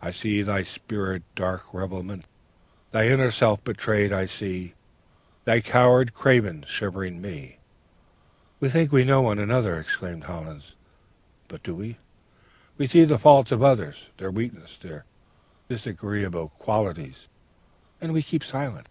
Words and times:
I 0.00 0.10
see 0.10 0.40
thy 0.40 0.62
spirit's 0.62 1.26
dark 1.34 1.74
revealment! 1.74 2.24
Thy 2.92 3.08
inner 3.08 3.30
self 3.30 3.62
betrayed 3.62 4.10
I 4.10 4.24
see: 4.24 4.72
Thy 5.44 5.60
coward, 5.60 6.14
craven, 6.14 6.64
shivering 6.66 7.20
ME' 7.20 7.58
"'We 8.58 8.70
think 8.70 8.90
we 8.90 9.04
know 9.04 9.20
one 9.20 9.38
another,' 9.38 9.78
exclaimed 9.78 10.24
Hollins; 10.24 10.76
'but 11.48 11.62
do 11.62 11.74
we? 11.74 11.98
We 12.78 12.86
see 12.86 13.04
the 13.04 13.18
faults 13.18 13.52
of 13.52 13.62
others, 13.62 14.08
their 14.16 14.30
weaknesses, 14.30 14.78
their 14.78 15.04
disagreeable 15.68 16.48
qualities, 16.58 17.28
and 18.00 18.14
we 18.14 18.22
keep 18.22 18.42
silent. 18.44 18.88